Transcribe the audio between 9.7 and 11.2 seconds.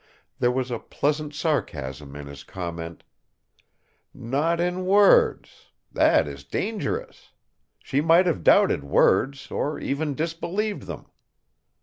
even disbelieved them."